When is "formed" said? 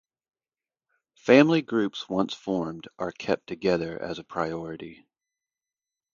2.33-2.87